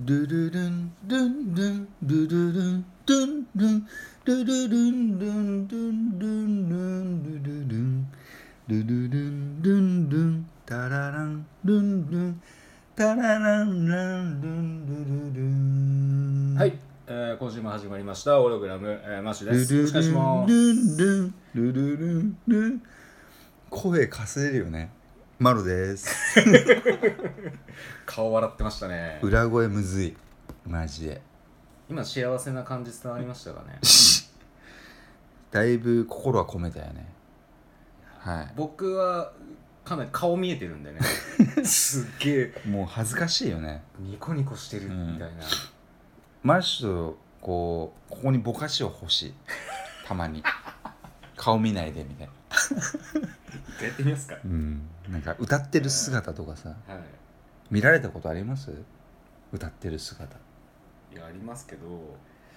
[0.00, 3.86] ドゥルルンドゥンドゥンドゥルルンドゥンドゥン
[4.24, 8.06] ドゥルルンドゥンドゥンドゥンドゥンドゥルルン
[8.68, 12.42] ドゥルルンドゥンドゥンタラランドゥンドゥン
[12.94, 16.78] タラランランドゥンドゥルルンはい、
[17.08, 19.74] えー、今週も始まりましたオログラム、えー、マッシュです。
[19.74, 20.52] ルルよろしくお願いします。
[20.52, 22.82] ルルンルルルンルン
[23.68, 24.92] 声かすれるよね
[25.38, 26.34] マロです。
[28.04, 29.20] 顔笑ってましたね。
[29.22, 30.16] 裏声むずい。
[30.66, 31.22] マジで。
[31.88, 33.78] 今幸せな感じ伝わりましたかね。
[35.52, 37.06] だいぶ心は込めたよね。
[38.18, 39.32] は僕は
[39.84, 40.98] かなり顔見えてるんでね。
[41.64, 42.62] すっげえ。
[42.66, 43.84] いもう恥ずかしいよね。
[44.00, 45.44] ニコニコしてるみたいな。
[46.42, 49.34] マッシュとこうここにぼかしを欲しい。
[50.04, 50.42] たまに。
[51.36, 54.36] 顔見ないでみたいな一回やってみますか。
[54.44, 54.82] うん。
[55.08, 56.70] なんか歌ってる姿とかさ。
[56.70, 56.98] はい。
[57.70, 58.72] 見られたことあります？
[59.52, 60.36] 歌ってる姿。
[61.12, 62.16] いいやありますけど、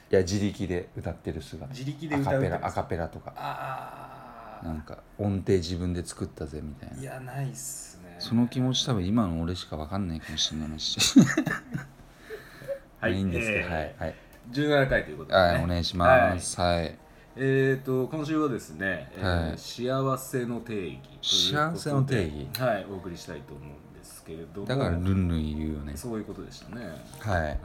[0.09, 1.67] や自力で歌ってる姿。
[1.67, 3.33] 自力でアカペラアカペラとか。
[3.35, 6.95] あなんか音程自分で作ったぜみたいあ。
[6.95, 7.01] な。
[7.01, 8.15] いやないっすね。
[8.19, 11.19] その気持ち多分今の俺しか分かんないかもしれないし。
[12.99, 13.15] はい。
[13.17, 14.15] いいんですけど、えーはいはい。
[14.51, 15.41] 17回ということで、ね。
[15.41, 16.59] はいお願いします。
[16.61, 16.97] はい、
[17.37, 19.57] えー、と今週はですね、えーはい。
[19.57, 22.47] 幸せの定義幸せの定義。
[22.59, 24.67] はいお送りしたいと思うんですけれども。
[24.67, 25.93] だからルンルン言うよね。
[25.95, 26.85] そういうことでしたね、
[27.19, 27.41] はい。
[27.41, 27.59] はい、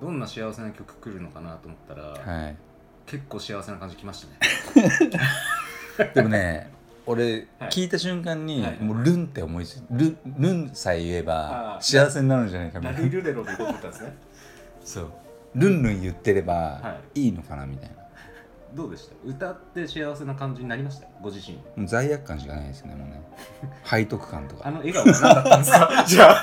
[0.00, 2.56] どんな幸せな曲来るのかなと思ったら、はい。
[3.06, 6.10] 結構幸せな感じきましたね。
[6.14, 6.72] でもね
[7.06, 7.70] 俺はい。
[7.70, 8.80] 聞いた瞬間にはい。
[8.80, 13.08] もうルンって思いついルンルンさえ言えば幸せになるんじゃないかみたいな。
[13.08, 14.16] ルレロでいこうと思ったんですね。
[14.84, 15.10] そう。
[15.54, 17.26] ルンルン言ってればはい。
[17.26, 18.03] いいのかなみたいな
[18.74, 19.14] どうでした？
[19.24, 21.06] 歌って幸せな感じになりました？
[21.22, 23.22] ご自身もう罪悪感しかないですねもうね。
[23.84, 24.66] 背徳感とか。
[24.68, 26.04] あの笑顔は何だったんですか？
[26.08, 26.42] じゃあ。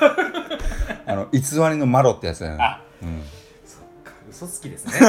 [1.08, 2.64] あの偽りのマロってやつだよね。
[2.64, 3.22] あうん。
[3.66, 4.14] そっか。
[4.30, 4.94] 嘘つきですね。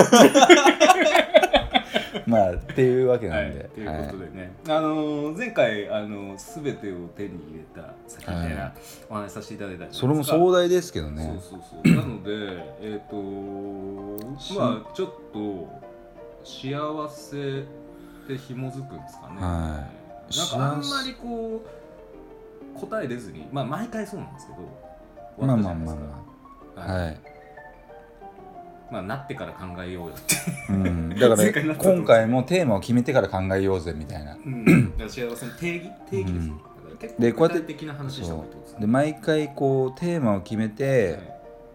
[2.26, 8.72] まあっていうわけなはい、んで、ということでね、あのー前回あの全てを手に入れた先みたいはな
[9.10, 10.00] お話しさせていただいたじゃないですか。
[10.00, 11.24] それも壮大ですけどね。
[11.40, 11.94] そうそうそう。
[11.96, 12.30] なので
[12.80, 13.16] えっ、と
[14.58, 15.68] まあちょっと
[16.44, 19.88] 幸せって紐づくんですかね、は
[20.30, 20.36] い。
[20.36, 21.62] なんかあんまりこ
[22.76, 24.58] う答え出ずにまあ毎回そうなんですけど
[25.36, 25.94] 終まあわったじまあ。
[25.94, 26.16] ゃないです
[26.76, 27.00] まあかはい。
[27.00, 27.20] まあはい、
[28.92, 30.36] まあなってから考えようよって、
[30.70, 34.34] うん、だから 前回なったと思う今回もテーマを決めてから考えようぜみたいな。
[34.34, 35.90] うん、幸せの定義？
[36.10, 37.32] 定義ですよ、うん。
[37.32, 38.80] こうやって的な話したですね。
[38.80, 41.32] で毎回こうテーマを決めて、はい。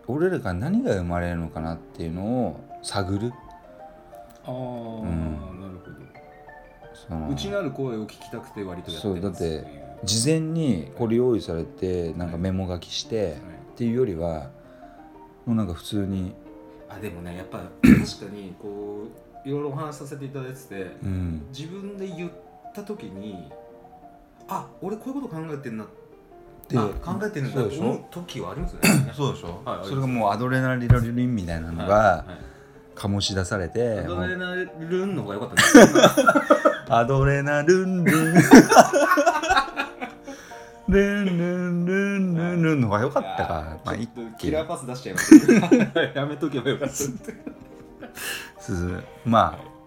[0.07, 3.33] 俺らが何が生まれるのかなっていうのを探る
[4.47, 5.59] ああ、ん。
[5.61, 7.33] なるほど。
[7.33, 9.65] 内なる声を聞きたくて割とやってそうだっていう
[10.03, 13.33] 事前にこれ用意されてなんかメモ書きして、はい。
[13.33, 13.35] っ
[13.77, 14.49] ていうよりは
[15.45, 16.33] もうなんか普通に
[16.89, 19.03] あでもねやっぱ 確かにこ
[19.45, 21.45] ういろいろお話しさせていただいててうん。
[21.55, 22.31] 自分で言っ
[22.73, 23.51] た時に
[24.47, 25.85] あ俺こういうこと考えてんな
[26.67, 29.11] であ考えてるんだと思う時はありますよね。
[29.15, 29.87] そうでしょ、はい。
[29.87, 32.56] それがもうアドレナリンみたいなのがはい
[32.97, 35.91] 醸し出されて、アドレナリンの方が良かったね。
[36.89, 38.03] アドレナルン。
[38.03, 38.33] ルン
[40.89, 43.77] ルンルンルンルンルンの方が良かったか。
[43.85, 46.01] まあいいちょっとキラーパス出しちゃいました。
[46.19, 46.95] やめとけばよかった。
[49.25, 49.77] まあ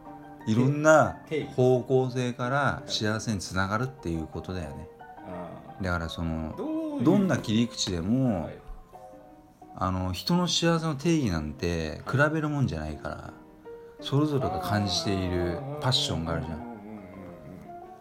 [0.47, 1.17] いろんな
[1.57, 4.89] 方向性から幸せにつながるっていうことだよね。
[5.27, 6.55] あだからその
[7.03, 8.59] どんな切り口でも、はい
[9.83, 13.33] あの人の幸せの定義なんて比べるもんじゃないから
[14.03, 16.71] それぞれが感じているパッションがあるじゃん。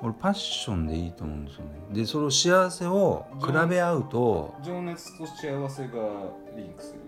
[0.02, 1.72] 俺パッションでいいと思うんですよね。
[1.92, 5.94] でその幸せを比べ合うとうん情熱と幸せが
[6.56, 7.00] リンクする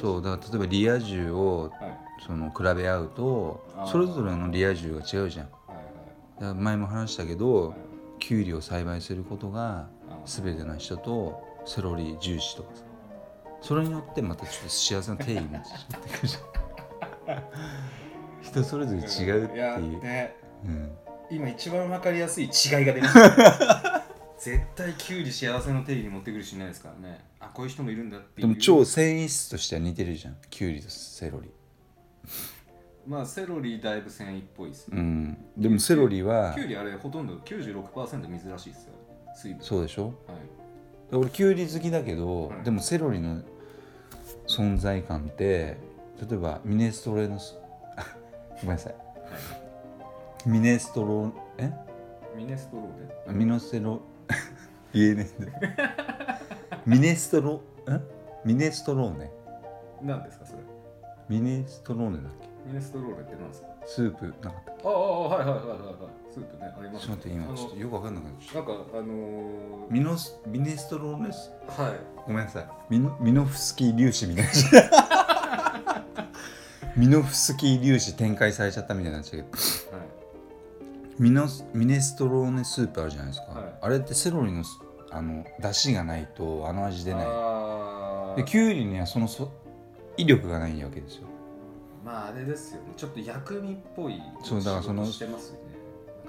[0.00, 1.98] そうだから例えばリア充をはい。
[2.26, 6.62] その比べ合うとそれぞれのリア充が違うじゃん。
[6.62, 7.78] 前も話したけどはい。
[8.18, 12.82] キュウリを栽培することがあ全ての人とセロリ重視とかさ
[13.60, 17.42] それによってまたちょっと幸せの定義になってくるじゃん。
[18.42, 19.04] 人それぞれ違
[19.38, 20.36] うっていう、ね。
[20.64, 20.90] うん、
[21.30, 22.50] 今一番わかりやすい違い
[22.84, 24.04] が出ました
[24.38, 27.20] 絶対キュウリ幸せの定義に持ってくる人いないですからね。
[27.38, 28.48] あこういう人もいるんだっていう。
[28.48, 30.36] でも超繊維質としては似てるじゃん。
[30.48, 31.50] キュウリとセロリ。
[33.06, 35.38] まあセロリだいぶ繊維っぽいですね、うん。
[35.56, 38.94] でもセロリはキュウリあれほとんど96%水らしいですよ。
[39.34, 39.62] 水分。
[39.62, 40.06] そうでしょ？
[40.06, 40.14] はい。
[41.12, 42.62] 俺キュウリ好きだけど、はい。
[42.62, 43.42] でもセロリの
[44.46, 45.76] 存在感って
[46.28, 47.56] 例えばミネストロのす
[48.60, 48.94] ごめんなさい。
[50.46, 51.70] ミネストロえ？
[52.36, 54.00] ミネストローネミノステロ
[54.94, 56.40] 言えねえんだ
[56.86, 57.62] ミネストロん
[58.44, 59.30] ミネストローネ。
[60.02, 60.62] 何ですかそれ？
[61.28, 62.48] ミネストローネだっけ？
[62.66, 63.68] ミネストローレって何ですか？
[63.86, 71.50] スープなかったああはいはいはいはいはいスープねありますちょっと待って今ちょっとよくわかんなくなっちゃっなんかあのー、たミノスミネストローネス？
[71.68, 71.92] はい。
[72.26, 72.66] ごめんなさい。
[72.88, 74.50] ミノミノフスキー粒子みたいな。
[76.96, 79.96] ミノフスキー粒子展開されちゃったみたいになっちゃうけど。
[79.96, 80.08] はい。
[81.18, 83.74] ミノスミネストローネスープあるじゃないですか、はい。
[83.80, 84.78] あれってセロリのす
[85.10, 87.26] あの出汁がないとあの味出ない。
[88.36, 89.50] でキュウリにはそのそ
[90.16, 91.24] 威力がないわけですよ。
[92.04, 92.92] まああれですよね。
[92.96, 95.60] ちょっと薬味っぽいそうだからそのしてますよね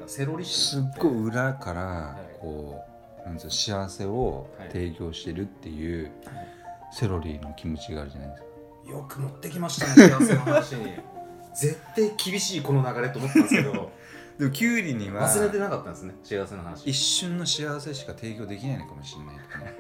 [0.02, 2.40] かセロリす臭っごい裏からはい。
[2.40, 2.84] こ
[3.24, 6.12] う、なん幸せを提供してるっていう
[6.92, 8.48] セロリの気持ちがあるじゃないですか。
[8.92, 10.92] よく持ってきましたね幸せの話に。
[11.54, 13.92] 絶対厳しいこの流れと思ったんですけど。
[14.40, 16.90] でもキュウリには忘れてなかったんですね幸せの話。
[16.90, 19.74] 一瞬の幸せしか提供できないのかもしれないとかね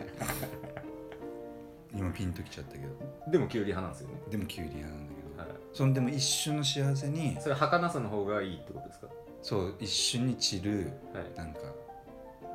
[1.95, 3.31] 今ピンときちゃったけど。
[3.31, 9.07] でもキュウリ派なんですよね、でもキュウリ嫌なんだけど、はい、そのでも一瞬の幸せにそれ儚さの方がいいってことですか？
[9.41, 11.37] そう一瞬に散るはい。
[11.37, 11.59] なんか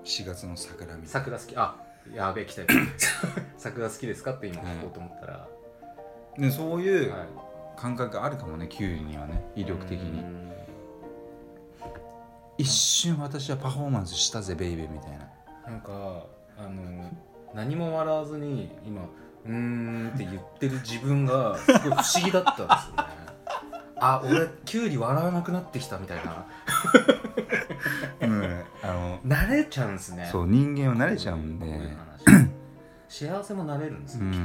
[0.05, 1.09] 4月の桜みたいな。
[1.09, 1.56] 桜好き。
[1.56, 1.75] あ
[2.15, 2.69] やべえ来たよ。
[3.59, 5.49] 桜好きですかって今聞こうと思ったら、
[6.38, 7.29] でそういうはい。
[7.77, 10.25] 感覚があるかもねキュウリにはね威力的に。
[12.59, 15.29] 一瞬私はパフォーマンスしたぜベイベーみたいな。
[15.71, 16.25] なんか
[16.59, 17.11] あの
[17.55, 23.17] 何も笑わずに今うーんって言ってる自分がすごい不思議だったんですよね。
[23.99, 26.47] あ俺キュウリ笑わなくなってきたみたいな
[28.20, 30.28] うんあの慣れちゃうんですね。
[30.31, 31.67] そう人間は慣れちゃうんで。
[33.08, 34.32] 幸せも慣れるんですよ、うん。
[34.32, 34.40] きっ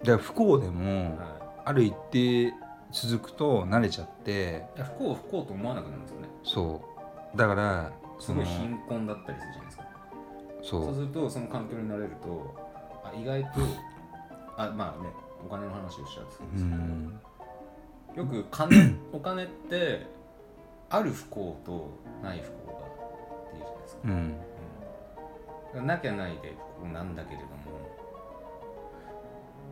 [0.00, 2.54] だから不幸でもと、はある一定
[2.92, 4.64] 続くと慣れちゃって。
[4.74, 6.28] い、いや不幸不幸と思わなくなるんですよね。
[6.42, 6.82] そ
[7.34, 7.36] う。
[7.36, 9.84] だからすごい貧困だったりするじゃないですか。
[10.62, 12.54] そそうするとその環境になれると
[13.04, 13.50] あ意外と
[14.56, 15.08] あまあね
[15.46, 17.20] お金の話をしちゃうんですけど、うん。
[18.16, 20.06] よく金お金って
[20.90, 21.90] ある不幸と
[22.22, 22.88] ない不幸がっ
[23.50, 24.34] ていうじゃないですか、うん。
[25.74, 25.86] うん。
[25.86, 27.52] なきゃないで不幸なんだけれども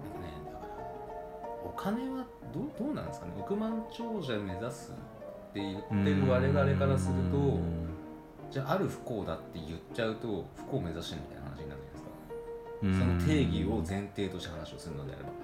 [0.02, 0.72] なんかねだから
[1.64, 2.24] お金は
[2.54, 3.32] どうどうなんですかね。
[3.38, 4.94] 億万長者目指すっ
[5.52, 7.88] て言ってる我々からするとうん。
[8.50, 12.00] じゃあある不幸だって言っちゃうと不幸を目指してるみたいな話になるじゃ
[12.86, 13.20] うんないですか。
[13.20, 15.34] その定義を前提として話をするのであれば、だ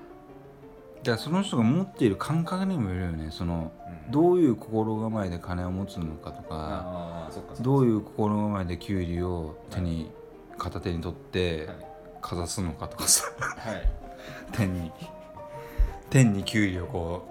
[1.12, 3.29] からその人が持っている感覚にもよるよね。
[3.31, 3.73] その
[4.06, 4.12] うん。
[4.12, 7.31] どういう心構えで金を持つのかとか
[7.61, 10.11] どういう心構えでキュウリを手に
[10.59, 11.77] 片手に取ってはい。
[12.21, 13.25] かざすのかとかさ。
[13.39, 13.83] はい。
[14.53, 14.93] 天に
[16.11, 17.29] 天にキュウリをこ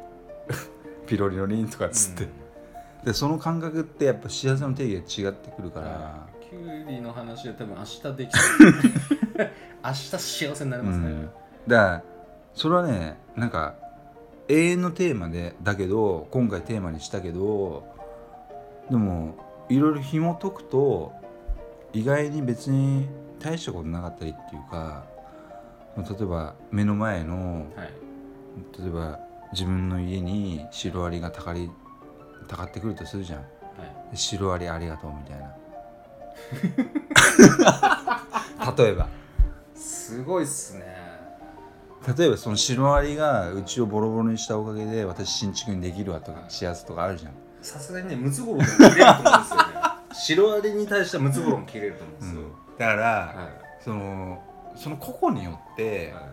[0.50, 3.06] うピロリロリンとかっつって、うん。
[3.06, 6.46] でその感覚ってやっぱ幸せの定義が違ってくるから、はい。
[6.50, 8.72] キュウリの話は多分明日できそう。
[9.84, 11.32] 明日幸せになりますね、うん。
[11.68, 12.04] だから
[12.54, 13.76] それはねなんか
[14.48, 17.84] 永遠のテーマでだけど今回テーマにしたけど
[18.90, 19.38] でも
[19.70, 21.14] いろいろ紐解くと
[21.94, 23.08] 意外に別に
[23.40, 25.06] 大したことなかったりっていうか
[25.98, 27.94] 例えば目の前のはい。
[28.80, 29.20] 例えば
[29.52, 31.70] 自分の家にシロアリがたかり
[32.48, 33.40] たかってくるとするじゃん。
[33.40, 33.46] は
[34.10, 34.12] い。
[34.12, 35.56] でシロアリありがとうみたいな。
[38.78, 39.08] 例えば。
[39.76, 41.03] すごいっすね
[42.18, 48.16] 例えばそのシロアリがうちをボロボロにしたおかげで私新築にできるわとか幸せとかあるじゃん、さすがにね。
[48.16, 49.58] ムツゴロウでも切れると思うんですよ。
[49.58, 49.64] ね
[50.14, 52.42] シロアリに対してはムツゴロウも切れると思うんですよ、
[52.78, 53.50] だから、は
[53.84, 54.44] その
[54.76, 56.24] その個々によって、い、はい。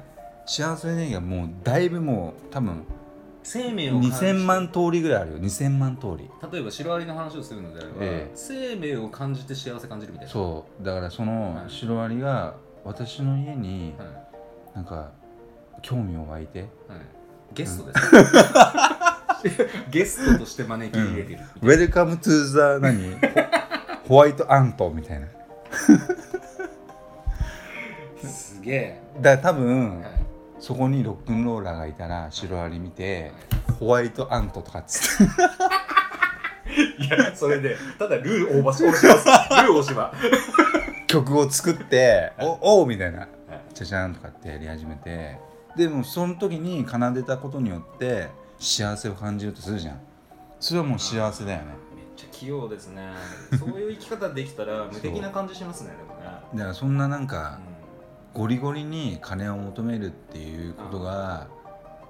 [0.46, 2.84] 幸せの定義がもうだいぶもう多分
[3.42, 5.38] 生命を感じて2000万通りぐらいあるよ。
[5.38, 6.28] 2000万通り。
[6.52, 8.30] 例えばシロアリの話をするのであれば、ええ。
[8.34, 10.32] 生命を感じて幸せ感じるみたいな。
[10.32, 10.84] そう。
[10.84, 11.70] だからそのはい。
[11.70, 14.08] シロアリが私の家にはい。
[14.74, 15.12] なんか
[15.82, 16.60] 興味を湧いて？
[16.60, 16.68] はい、
[17.54, 17.98] ゲストで
[19.50, 23.16] す、 ゲストとして招き入れてる「Welcome to the 何？
[24.08, 25.26] ホホワイトアント」みたいな。
[28.28, 30.10] すげえ、だから多分、はい。
[30.58, 33.32] そこにロックンローラーがいたらシロアリ見て
[33.78, 35.32] ホワイトアントとかっつって。
[37.02, 39.08] いや、それで、ただルー大橋、大島。
[39.62, 40.12] ルー大島。
[41.06, 43.20] 曲を作って「おおう!」みたいな。
[43.20, 43.28] はい
[43.72, 45.38] 「じゃじゃん」とかってやり始めて
[45.76, 50.00] でもその時に奏でたことによって幸せを感じるとするじゃん。
[50.58, 51.64] それはもう幸せだよね。
[51.96, 53.10] めっちゃ器用ですね。
[53.58, 56.26] そういう生き方できたら無敵な感じしますね、でもね。
[56.54, 57.60] だからそんななんうかん。
[58.34, 61.48] ゴリゴリに金を求めるっていうことが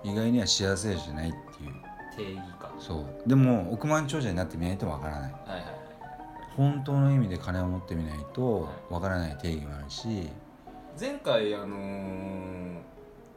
[0.02, 1.75] 意外には幸せじゃないっていう。
[2.17, 2.73] 定義か。
[2.79, 3.29] そう。
[3.29, 5.33] でも億万長者になってみないとわからない。
[5.33, 5.64] はいはいはい。
[6.57, 10.29] 本当の意味で金を持ってみないとわからない定義もあるし。
[10.99, 12.79] 前回、あのー、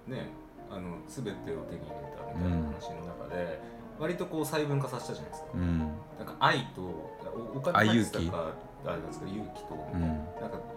[0.08, 0.28] ね、
[0.70, 3.60] あの、全てを手に入れたみたいな話の中で、
[4.00, 5.48] 割とこう細分化させたじゃないですか。
[5.54, 5.80] うん。
[5.80, 5.88] なん
[6.26, 8.52] か愛とおお金入ってたか
[8.86, 10.02] あれなんですか勇気と、うん。
[10.02, 10.24] なんか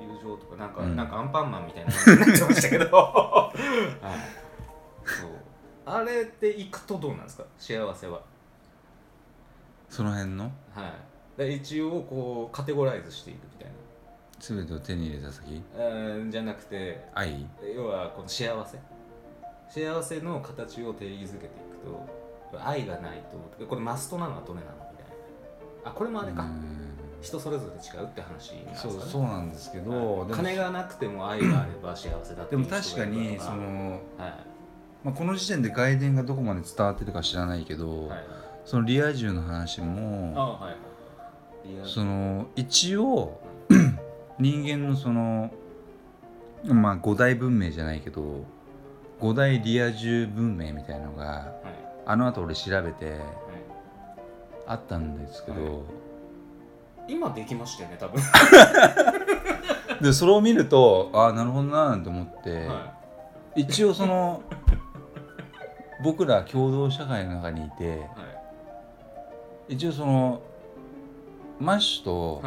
[0.00, 0.96] 友情とかなんか、うん。
[0.96, 5.30] なんかアンパンマンみたいな感じになってましたけど、 はい、そう。
[5.86, 7.44] あれっていくとどうなんですか？
[7.58, 8.20] 幸せは。
[9.88, 10.44] その辺の？
[10.44, 10.50] は
[11.38, 11.38] い。
[11.38, 13.72] で一応こうカテゴライズしていくみたい
[14.40, 15.62] 全てを手に入れた先？
[15.76, 17.46] なうんじゃなくて愛？
[17.74, 18.78] 要はこの幸せ
[19.68, 23.22] 幸せの形を定義づけていくと愛がない
[23.58, 25.06] とこれマストなのはどれなのみたい
[25.84, 25.90] な。
[25.90, 26.96] あこれもあれか、うん。
[27.20, 28.94] 人それぞれ違うって話なんですかね。
[29.00, 30.30] そうそうなんですけど、はい。
[30.30, 34.32] 金がなくても愛があれば幸せだっていうでも確かにその、はい。
[35.04, 38.24] まあ、この時点で外伝がどこまで伝わってるか知らないけど、はい。
[38.64, 40.76] そのリア充の話あもはい。
[41.84, 43.40] その一応
[44.38, 45.50] 人間のその
[46.64, 48.44] まあ五大文明じゃないけど
[49.20, 51.86] 五大リア充文明みたいなのがはい。
[52.08, 53.22] あの後俺調べてはい。
[54.66, 55.68] あったんですけど、は
[57.08, 57.12] い。
[57.14, 58.22] 今できましたよね多分。
[60.02, 62.92] でそれを見るとああなるほどななんて思って、は
[63.54, 64.42] 一応その
[66.02, 68.00] 僕ら共同社会の中にいていはい。
[69.68, 70.42] 一応その
[71.58, 72.42] マッシュと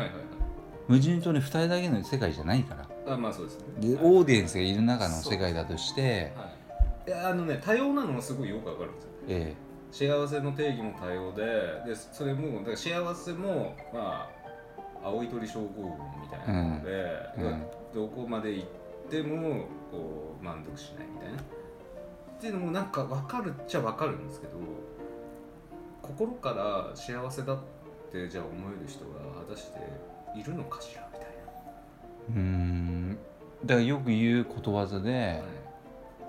[0.87, 3.13] 無人島に2人だけの世界じゃないから。
[3.13, 3.65] あまあそうですね。
[3.79, 4.05] ではい。
[4.05, 6.58] オーディエンスがいる中の世界だとしてはい
[7.13, 9.09] あのね多様なのもすごいよくわかるんですよ。
[9.27, 9.55] え
[9.91, 11.43] 幸せの定義も多様で
[11.85, 14.29] でそれもだから幸せもま
[15.03, 15.83] あ青い鳥症候群
[16.21, 17.63] みたいなので、えうん。
[17.93, 18.67] どこまで行っ
[19.09, 21.39] てもこう満足しないみたいな。
[21.39, 21.41] っ
[22.41, 24.53] ていうのもなんか分かるっちゃ分かるんですけど
[26.01, 27.57] 心から幸せだっ
[28.11, 29.79] てじゃあ思える人が果たして
[30.39, 31.29] いるのかしらみたい
[32.29, 33.17] うーん。
[33.65, 35.43] だからよく言うことわざで、な、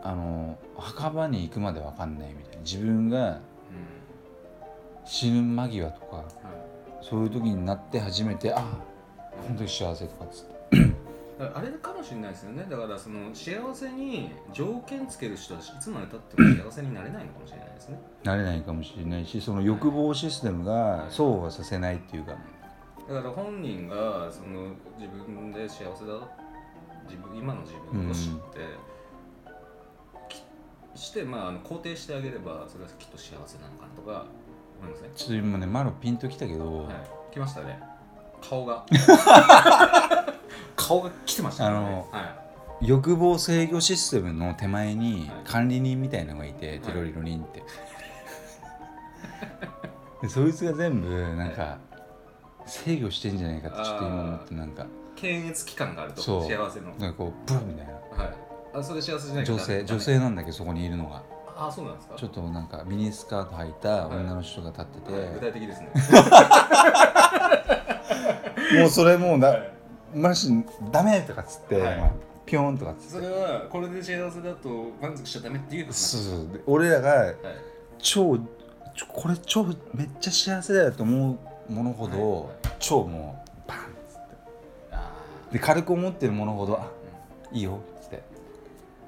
[0.02, 2.62] あの墓場に行くまで分かんないみたいな。
[2.62, 3.40] 自分が
[5.04, 6.26] 死ぬ間際とかはい。
[7.02, 8.60] そういう時になって初めてあ
[9.46, 10.50] 本当に幸せとかっつって。
[11.42, 12.66] あれかもしれないですよね。
[12.68, 17.98] だからその幸せに条件つける人はいつまでたっても幸せになれないのかもしれないですね。
[18.24, 22.32] なれないかもしれないしその欲望システムがそうはさせないっていうか。
[23.08, 26.12] だから本人がその自分で幸せだ。
[27.08, 28.99] 自分今の自分を知って、き
[31.00, 34.26] して、まあ、あの肯定してあげればそれはきっと幸せなのかなとか
[34.78, 35.10] 思いますね。
[35.16, 36.94] ちょっと今ねマロピンときたけど、はい。
[37.32, 37.80] 来ましたね。
[38.42, 38.84] 顔が。
[40.76, 41.76] 顔が来てましたね。
[41.76, 42.40] あのは
[42.82, 45.44] 欲望制御システムの手前にはい。
[45.44, 46.80] 管理人みたいなのがいて、い。
[46.80, 47.62] テロリロリンって、
[50.20, 51.78] でそいつが全部なんか
[52.66, 54.82] 制御してんじゃないかってちょっと今思ってなんか。
[54.82, 56.42] い検閲機関があると。
[56.42, 56.90] 幸せの。
[56.98, 57.92] なんかこうブーみたいな。
[58.24, 58.34] はい
[58.72, 61.22] あそれ幸せじゃない女性女性なんだけどそこにいるのが。
[61.56, 62.14] あそうなんですか？
[62.16, 65.90] ちょっとなんかミニスカート履いた女の人が立ってて、はい具体的ですね。
[68.80, 69.60] もうそれもうだ
[70.14, 71.98] マジダメとかっつって、はい。
[71.98, 72.10] まあ
[72.46, 73.26] ピョーンとかっつって。
[73.26, 74.68] それはこれで幸せだと
[75.00, 76.52] 満足しちゃダメっていうすそうそう。
[76.54, 77.36] で俺らがはい。
[77.98, 78.38] 超
[78.96, 82.54] ちょこれ超めっちゃ幸せだよと思うものほど、はい。
[82.78, 84.22] 超もうバンっつって。
[84.92, 85.10] あ
[85.52, 87.80] で軽く思ってるものほどあーいいよ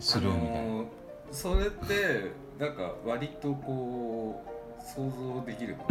[0.03, 0.87] っつってスルーみたいな、あのー
[1.31, 5.77] それってなんか割とこう想像できる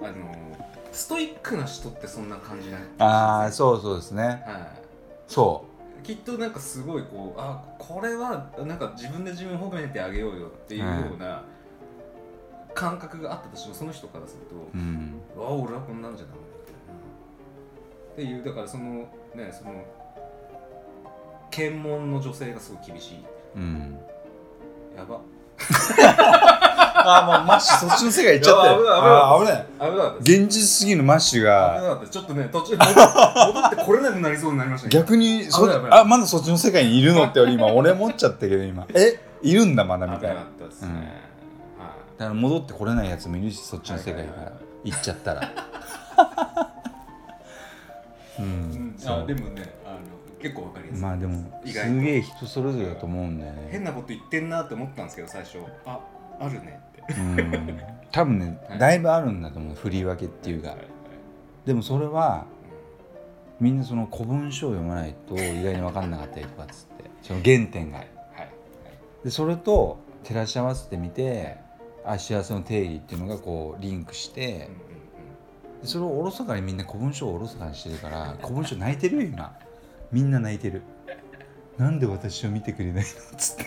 [0.00, 0.50] あのー
[0.92, 4.42] ストイックな人ってそんな感じないああそうそうですね。
[4.46, 4.72] は
[5.28, 5.64] そ
[6.02, 11.44] い、きっとなんかすごいこうあこれはなんか自分で自分を褒めてあげようよっていうような
[12.74, 15.20] 感覚があったとしてもその人からすると、ううん。
[15.36, 16.38] うわ俺はこんなんじゃダメ
[18.16, 18.34] みたいな。
[18.34, 19.84] っていうだからそのねその
[21.50, 23.24] 検問の女性がすごい厳しい。
[23.56, 23.98] うん。
[24.96, 25.20] やば。
[27.02, 27.88] ああもうマッシュ。
[27.88, 28.82] そっちの世界行っちゃったよ。
[28.82, 29.66] いやあー危ない。
[29.78, 30.42] 危なかったです。
[30.42, 32.00] 現実すぎるマッシュ危ながかった。
[32.00, 36.00] ですちょっとね途中戻戻ってこれなくなりそうになりましたね逆にそ危ない危ない。
[36.00, 38.86] あまだそっちの世界にいるのって俺今俺思っちゃったけど今。
[38.94, 39.18] え？
[39.42, 40.36] いるんだまだみたいな。
[40.36, 40.96] 危なかったですね、うん。
[40.96, 41.08] はい。
[42.18, 44.52] だから戻ってこれないやつもいるしそっちの世界から
[44.84, 45.50] 行っちゃったら。
[48.38, 49.22] う うんん、そう。
[49.22, 49.98] あでもねあの
[50.40, 51.02] 結構わかりやすい。
[51.02, 51.94] まあでも意外と。
[51.94, 53.68] すげえ人それぞれだと思うんだよね。
[53.70, 55.58] 変なこと言ってんなって思ったんですけど最初。
[55.84, 56.00] あ
[56.40, 57.20] あるねって。
[57.20, 57.80] うん。
[58.10, 58.78] 多分ね はい。
[58.78, 60.70] だいぶあるんだと思う振り分けっていうか。
[60.70, 60.86] はいはい
[61.66, 62.46] でもそれは
[63.60, 67.04] みんなその古文書を読まないと意外に分かんなかったりとかっつって。
[67.22, 67.98] その原点が。
[67.98, 68.50] はいはい
[69.24, 71.58] でそれと照らし合わせてみて
[72.04, 74.56] あ幸せの定義っていうのがこうリンクしてうんう
[75.78, 75.80] ん。
[75.82, 79.54] でそれをおろそかにみんな古文書をおろそかにしてるから古文書泣いてるよ今
[80.12, 80.82] みんな泣いてる。
[81.78, 83.00] なんで私を見てくれないの？
[83.00, 83.04] っ
[83.38, 83.64] つって。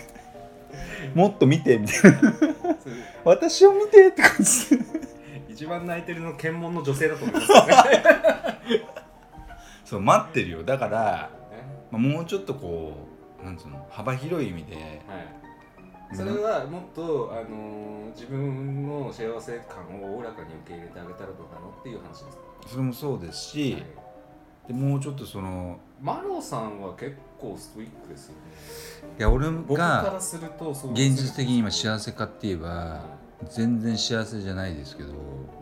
[1.14, 2.32] もっと見てみたいな。
[3.24, 4.78] 私を見てって感じ。
[5.48, 7.72] 一番泣いてるの検問の女性だと思いますよね。
[9.84, 10.62] そう待ってるよ。
[10.64, 13.08] だから、ねまあ、もうちょっとこ
[13.40, 14.74] うなんつうの幅広い意味で。
[14.76, 23.84] はい、それはもっと、あのー自分の幸せ感をおおらかに受け入れてあげたらどうなのっていう話です、それもそうですし、はい。
[24.68, 28.38] でもうちょっとそのマロさんは結構ストイックですよね。
[29.18, 33.04] いや俺がするとそう現実的に今幸せかって言えばは
[33.50, 35.08] 全然幸せじゃないですけど。
[35.08, 35.12] い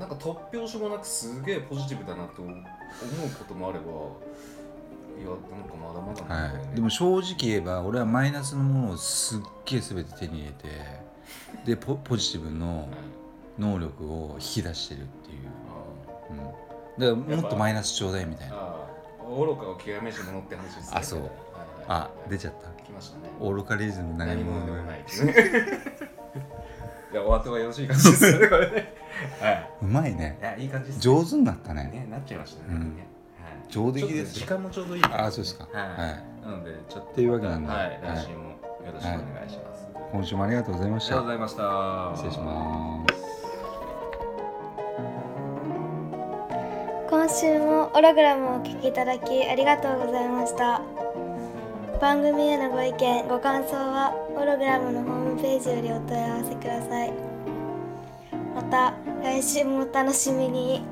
[0.00, 2.56] なんか突拍子もなくすげえポジティブだなと思う
[3.38, 3.84] こともあれば
[5.16, 6.56] いやなんかまだまだね。
[6.56, 10.68] はい、でも正直言えば俺はマイナスのものをすっげえ全て手に入れて
[11.64, 12.88] でポポジティブのはい。
[13.58, 16.32] 能力を引き出してるっていう、あ
[16.96, 18.54] うん、だからもっとマイナスちょうだいみたいな
[19.34, 20.98] 愚かを極めし者って話ですね。
[20.98, 21.20] あそう。
[21.20, 21.38] はいはい。
[21.88, 22.82] あ出ちゃった。
[22.82, 23.30] 来ましたね。
[23.40, 25.00] 愚かリズム何何者者でもない。
[25.00, 25.32] いうね
[27.12, 27.14] い。
[27.16, 28.94] やお後がよろしい感じですねこれね。
[29.40, 30.38] はうまいね。
[30.38, 31.84] いいやいい感じです上手になったね。
[31.92, 32.96] ねなっちゃいましたね,、うん。
[33.92, 35.66] です時間もちょうどいいあそうですか。
[35.72, 35.98] はい、はい。
[36.44, 37.68] なのでちょっとっていうわけなんで。
[37.68, 38.00] はい、はい。
[38.16, 38.52] 来週も
[38.86, 41.18] よろしくお願いします、今週もありがとうございました。
[41.18, 42.16] ありがとうございました。
[42.16, 43.01] 失礼します
[47.32, 50.82] 週もオログラムをお聴きいただきありがとうございました。
[51.98, 57.12] 番組へのご意見ご感想はオログラムのホームページよりお問い合わせください。
[58.54, 60.91] また来週もお楽しみに。